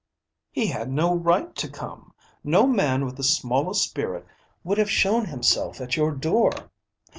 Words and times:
"He 0.51 0.65
had 0.65 0.89
no 0.89 1.13
right 1.13 1.55
to 1.55 1.69
come. 1.69 2.11
No 2.43 2.65
man 2.65 3.05
with 3.05 3.17
the 3.17 3.23
smallest 3.23 3.83
spirit 3.83 4.25
would 4.63 4.79
have 4.79 4.89
shown 4.89 5.25
himself 5.25 5.79
at 5.79 5.95
your 5.95 6.11
door. 6.11 6.71